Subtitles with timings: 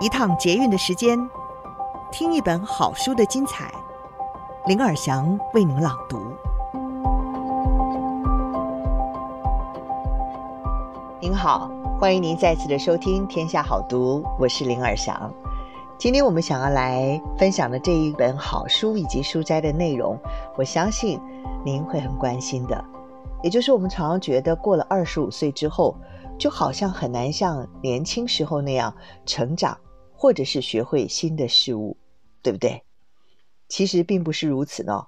[0.00, 1.18] 一趟捷运的时间，
[2.12, 3.68] 听一本好书的精彩。
[4.66, 6.20] 林尔祥为您朗读。
[11.20, 11.68] 您好，
[11.98, 15.32] 欢迎您再次的收听《天下好读》，我是林尔祥。
[15.98, 20.16] 今天我们想要来分享的这一本好书以及书斋的内容，
[20.56, 21.20] 我相信
[21.64, 22.84] 您会很关心的。
[23.42, 25.96] 也就是我们常常觉得，过了二十五岁之后，
[26.38, 28.94] 就好像很难像年轻时候那样
[29.26, 29.76] 成长。
[30.20, 31.96] 或者是学会新的事物，
[32.42, 32.82] 对不对？
[33.68, 35.06] 其实并不是如此呢。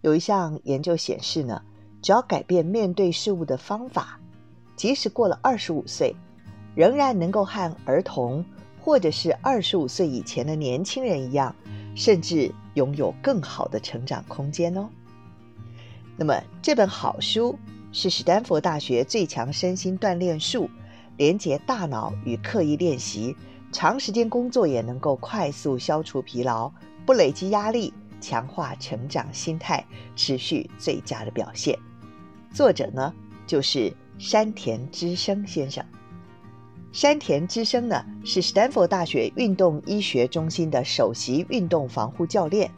[0.00, 1.60] 有一项研究显示呢，
[2.00, 4.18] 只要改变面对事物的方法，
[4.74, 6.16] 即使过了二十五岁，
[6.74, 8.42] 仍然能够和儿童
[8.80, 11.54] 或者是二十五岁以前的年轻人一样，
[11.94, 14.88] 甚至拥有更好的成长空间哦。
[16.16, 17.58] 那么这本好书
[17.92, 20.70] 是史丹佛大学最强身心锻炼术，
[21.18, 23.36] 连接大脑与刻意练习。
[23.70, 26.72] 长时间工作也能够快速消除疲劳，
[27.04, 29.84] 不累积压力，强化成长心态，
[30.16, 31.78] 持续最佳的表现。
[32.50, 33.12] 作者呢，
[33.46, 35.84] 就是山田知生先生。
[36.92, 42.70] 山田知生呢，是斯坦福大学运动医学中心的首席运动防护教练，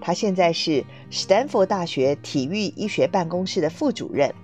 [0.00, 4.34] 他现在是斯坦福大学体育医学办公室的副主任，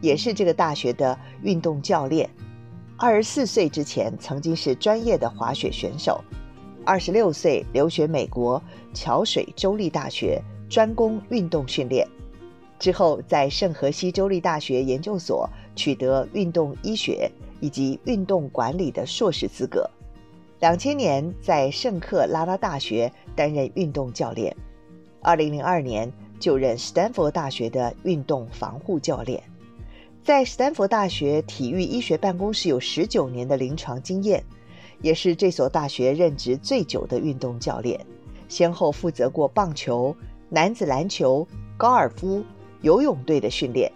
[0.00, 2.28] 也是这个大学的运动教练。
[3.02, 6.22] 二十四岁之前曾经是专业的滑雪选手，
[6.84, 12.06] 二十六岁留学美国桥水州立大学，专攻运动训练，
[12.78, 19.88] 之后在圣荷西州立大学研究所取得运动医学以及运动管理的硕士资格。
[20.58, 24.54] 两千年在圣克拉拉大学担任运动教练，
[25.22, 29.42] 二零零二年就任斯坦福大学的运动防护教练。
[30.30, 34.40] 在斯坦福大学体育医学办公室有十九年的临床经验，
[35.02, 37.98] 也是这所大学任职最久的运动教练，
[38.48, 40.16] 先后负责过棒球、
[40.48, 41.44] 男子篮球、
[41.76, 42.44] 高尔夫、
[42.82, 43.90] 游泳队的训练。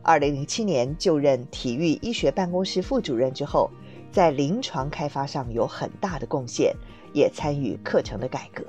[0.00, 3.68] 二零零七年就任体育医学办公室副主任之后，
[4.12, 6.72] 在临床开发上有很大的贡献，
[7.12, 8.64] 也参与课程的改革。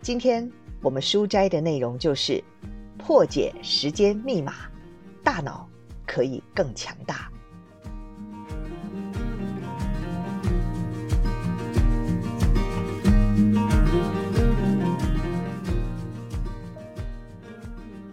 [0.00, 0.50] 今天
[0.80, 2.42] 我们书斋的内容就是
[2.96, 4.54] 破解时间密码。
[5.26, 5.68] 大脑
[6.06, 7.28] 可以更强大。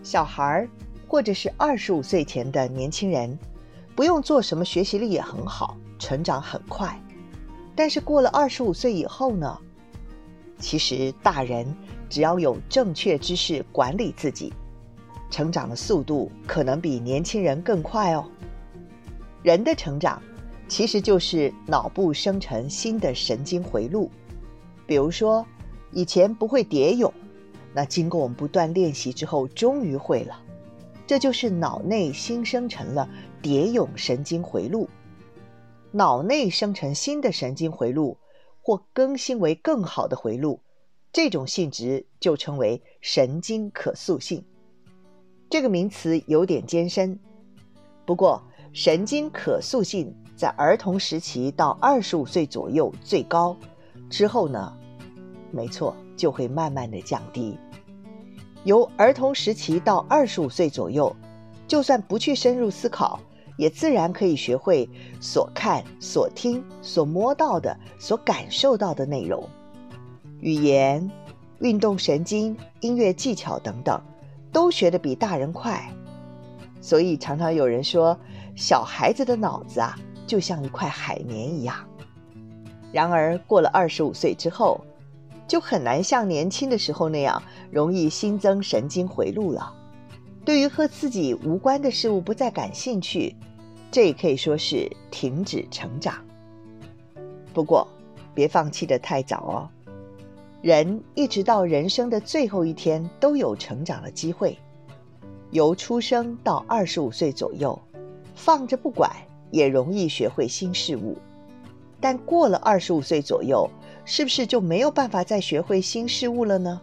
[0.02, 0.68] 小孩
[1.08, 3.38] 或者是二十五岁前的年轻人，
[3.96, 7.00] 不用做什么，学习力也很好，成长很快。
[7.76, 9.56] 但是过了二十五岁以后呢？
[10.58, 11.64] 其实大人
[12.10, 14.52] 只要有正确知识管理自己。
[15.34, 18.24] 成长的速度可能比年轻人更快哦。
[19.42, 20.22] 人的成长
[20.68, 24.12] 其实就是脑部生成新的神经回路。
[24.86, 25.44] 比如说，
[25.90, 27.12] 以前不会蝶泳，
[27.74, 30.40] 那经过我们不断练习之后，终于会了。
[31.08, 33.10] 这就是脑内新生成了
[33.42, 34.88] 蝶泳神经回路。
[35.90, 38.20] 脑内生成新的神经回路，
[38.62, 40.60] 或更新为更好的回路，
[41.12, 44.46] 这种性质就称为神经可塑性。
[45.54, 47.20] 这个名词有点艰深，
[48.08, 48.42] 不过
[48.72, 53.56] 神经可塑性在儿童时期到二十五岁左右最高，
[54.10, 54.76] 之后呢，
[55.52, 57.56] 没错，就会慢慢的降低。
[58.64, 61.16] 由儿童时期到二十五岁左右，
[61.68, 63.20] 就算不去深入思考，
[63.56, 64.90] 也自然可以学会
[65.22, 69.48] 所看、所听、所摸到的、所感受到的内容，
[70.40, 71.12] 语言、
[71.60, 74.02] 运动神经、音乐技巧等等。
[74.54, 75.92] 都学得比大人快，
[76.80, 78.18] 所以常常有人说，
[78.56, 79.98] 小孩子的脑子啊，
[80.28, 81.76] 就像一块海绵一样。
[82.92, 84.80] 然而过了二十五岁之后，
[85.48, 87.42] 就很难像年轻的时候那样
[87.72, 89.74] 容易新增神经回路了。
[90.46, 93.36] 对于和自己无关的事物不再感兴趣，
[93.90, 96.14] 这也可以说是停止成长。
[97.54, 97.88] 不过，
[98.36, 99.70] 别放弃得太早哦。
[100.64, 104.58] 人一直到人生的最后一天都有成长的机会，
[105.52, 107.78] 由出生到二十五岁左右，
[108.34, 109.12] 放着不管
[109.52, 111.18] 也容易学会新事物。
[112.00, 113.70] 但过了二十五岁左右，
[114.06, 116.80] 是不是就没有办法再学会新事物了呢？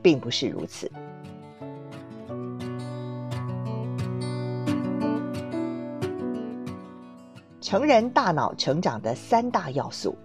[0.00, 0.88] 并不是如此。
[7.60, 10.16] 成人大脑成长的三大要素。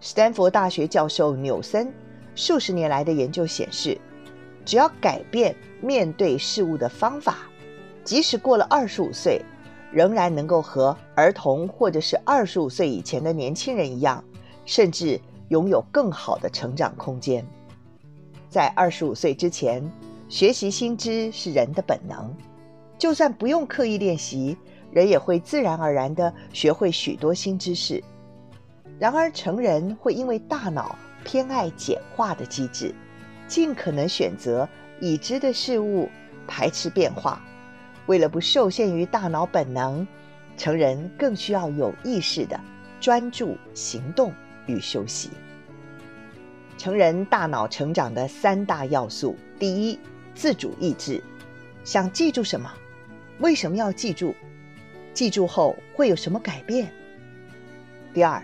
[0.00, 1.92] 斯坦福大学教授纽森
[2.34, 3.98] 数十年来的研究显示，
[4.64, 7.38] 只要改变面对事物的方法，
[8.04, 9.40] 即使过了二十五岁，
[9.90, 14.22] 仍然能够和儿童或者是二十五岁以前的年轻人一样，
[14.66, 17.44] 甚至拥有更好的成长空间。
[18.50, 19.82] 在二十五岁之前，
[20.28, 22.32] 学习新知是人的本能，
[22.98, 24.56] 就算不用刻意练习，
[24.92, 28.04] 人也会自然而然地学会许多新知识。
[28.98, 32.94] 然而，成人会因为大脑偏爱简化的机制，
[33.46, 34.66] 尽可能选择
[35.00, 36.08] 已知的事物，
[36.46, 37.42] 排斥变化。
[38.06, 40.06] 为了不受限于大脑本能，
[40.56, 42.58] 成人更需要有意识地
[42.98, 44.32] 专注行动
[44.66, 45.30] 与休息。
[46.78, 49.98] 成人大脑成长的三大要素：第一，
[50.34, 51.22] 自主意志，
[51.84, 52.72] 想记住什么？
[53.40, 54.34] 为什么要记住？
[55.12, 56.90] 记住后会有什么改变？
[58.14, 58.42] 第二，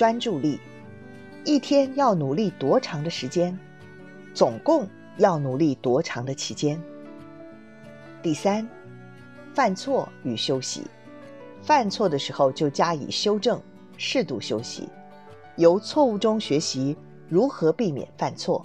[0.00, 0.58] 专注力，
[1.44, 3.54] 一天要努力多长的时间？
[4.32, 4.88] 总共
[5.18, 6.80] 要努力多长的期间？
[8.22, 8.66] 第三，
[9.52, 10.84] 犯错与休息，
[11.60, 13.60] 犯错的时候就加以修正，
[13.98, 14.88] 适度休息，
[15.56, 16.96] 由错误中学习。
[17.28, 18.64] 如何避免犯错？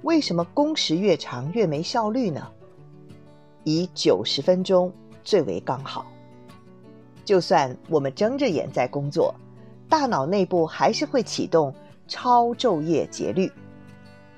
[0.00, 2.50] 为什么工时越长越没效率呢？
[3.64, 6.06] 以九十分钟最为刚好。
[7.24, 9.34] 就算我们睁着眼在工作，
[9.88, 11.74] 大脑内部还是会启动
[12.06, 13.50] 超昼夜节律，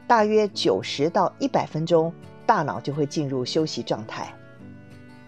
[0.06, 2.12] 大约九十到一百分钟，
[2.46, 4.32] 大脑就会进入休息状态。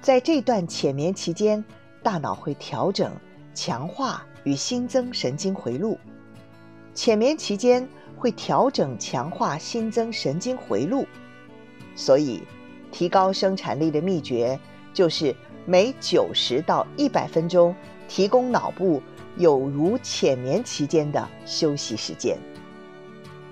[0.00, 1.64] 在这段浅眠期间，
[2.02, 3.12] 大脑会调整、
[3.52, 5.98] 强化与新增神经回路，
[6.94, 7.86] 浅眠期间
[8.16, 11.04] 会调整、强化、新增神经回路，
[11.96, 12.40] 所以
[12.90, 14.58] 提高生产力的秘诀
[14.92, 15.34] 就是
[15.66, 17.74] 每九十到一百分钟
[18.08, 19.02] 提供脑部
[19.36, 22.38] 有如浅眠期间的休息时间。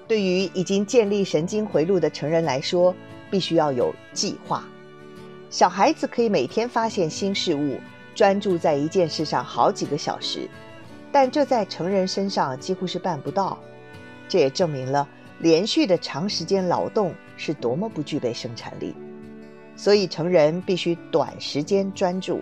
[0.09, 2.95] 对于已经建立神经回路的成人来说，
[3.31, 4.65] 必须要有计划。
[5.51, 7.79] 小孩子可以每天发现新事物。
[8.15, 10.49] 专注在一件事上好几个小时，
[11.13, 13.59] 但这在成人身上几乎是办不到。
[14.27, 15.07] 这也证明了
[15.41, 18.95] 连续的长时间劳动是多么不具备生产力。
[19.77, 22.41] 所以，成人必须短时间专注，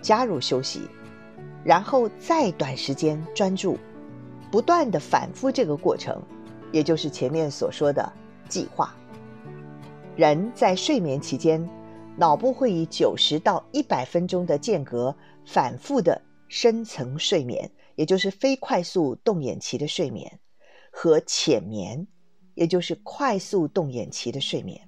[0.00, 0.80] 加入休息，
[1.64, 3.78] 然后再短时间专注，
[4.50, 6.20] 不断地反复这个过程，
[6.72, 8.12] 也就是前面所说的
[8.48, 8.94] 计划。
[10.16, 11.66] 人在睡眠期间，
[12.16, 15.14] 脑部会以九十到一百分钟的间隔
[15.46, 20.40] 反复的深层睡眠，也就是非快速动眼期的睡眠，
[20.90, 22.06] 和浅眠，
[22.54, 24.78] 也就是快速动眼期的睡眠。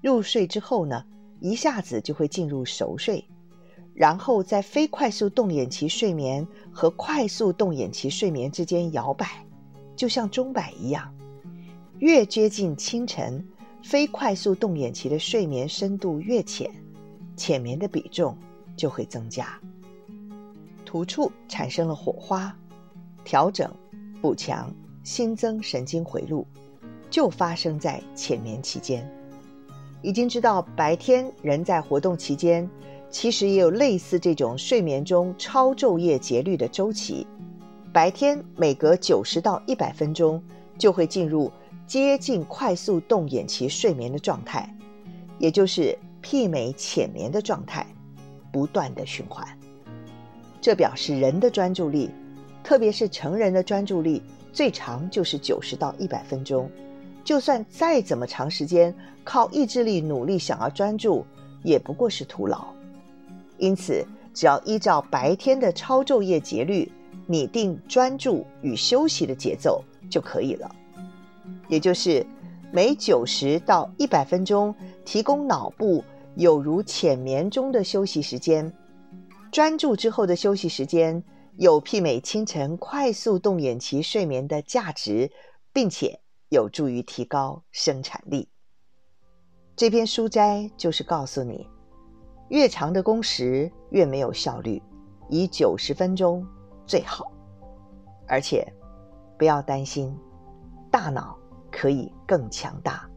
[0.00, 1.04] 入睡之后呢，
[1.40, 3.24] 一下子就会进入熟睡，
[3.94, 9.44] 然后在非快速动眼期睡眠和快速动眼期睡眠之间摇摆，
[9.96, 11.12] 就像钟摆一样，
[11.98, 13.44] 越接近清晨。
[13.80, 16.68] 非快速动眼期的睡眠深度越浅，
[17.36, 18.36] 浅眠的比重
[18.76, 19.58] 就会增加。
[20.84, 22.54] 突触产生了火花，
[23.24, 23.72] 调整、
[24.20, 24.74] 补强、
[25.04, 26.44] 新增神经回路，
[27.08, 29.08] 就发生在浅眠期间。
[30.02, 32.68] 已经知道白天人在活动期间，
[33.10, 37.26] 其实也有类似这种睡眠中超昼夜节律的周期。
[37.92, 40.42] 白天每隔九十到一百分钟
[40.76, 41.50] 就会进入。
[41.86, 44.68] 接近快速动眼期睡眠的状态，
[45.38, 47.86] 也就是媲美浅眠的状态，
[48.52, 49.42] 不断的循环。
[50.60, 52.10] 这表示人的专注力，
[52.62, 56.70] 特别是成人的专注力，最长就是九十到一百分钟。
[57.28, 61.26] 就算再怎么长时间靠意志力努力想要专注，
[61.62, 62.68] 也不过是徒劳。
[63.58, 66.90] 因此，只要依照白天的超昼夜节律，
[67.26, 70.74] 拟定专注与休息的节奏就可以了。
[71.68, 72.26] 也就是
[72.72, 76.02] 每九十到一百分钟提供脑部
[76.34, 78.72] 有如浅眠中的休息时间，
[79.52, 81.22] 专注之后的休息时间
[81.58, 85.30] 有媲美清晨快速动眼期睡眠的价值，
[85.74, 88.48] 并且有助于提高生产力。
[89.76, 91.66] 这篇书斋就是告诉你，
[92.48, 94.82] 越长的工时越没有效率，
[95.28, 96.46] 以九十分钟
[96.86, 97.30] 最好。
[98.26, 98.66] 而且
[99.38, 100.16] 不要担心，
[100.90, 101.38] 大脑。
[101.70, 103.08] 可以更强大，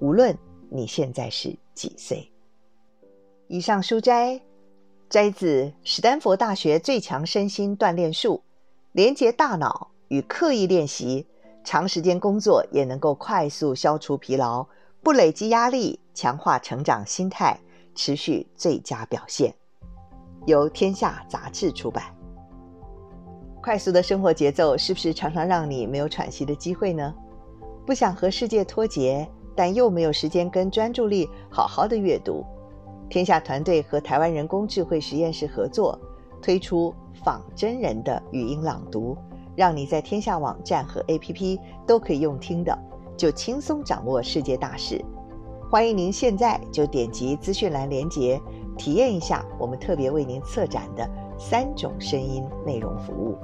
[0.00, 0.36] 无论
[0.70, 2.32] 你现在是几岁。
[3.48, 4.40] 以上书摘
[5.10, 8.42] 摘自史丹佛大学最强身心锻炼术，
[8.92, 11.26] 连接大脑与刻意练习，
[11.64, 14.66] 长时间工作也能够快速消除疲劳，
[15.02, 17.58] 不累积压力，强化成长心态，
[17.94, 19.54] 持续最佳表现。
[20.46, 22.04] 由天下杂志出版。
[23.60, 27.14] 快速的生活节奏是不是常常让你没有喘息的机会呢？
[27.84, 32.44] 不想和世界脱节，但又没有时间跟专注力好好的阅读。
[33.10, 35.98] 天下团队和台湾人工智慧实验室合作，
[36.40, 39.16] 推出仿真人的语音朗读，
[39.58, 42.78] 让你在天下网站和 APP 都可以用听的，
[43.16, 45.04] 就轻松掌握世界大事。
[45.68, 48.40] 欢迎您现在就点击资讯栏连接，
[48.76, 53.36] 体验一下我们特别为您策展的三种声音内容服务。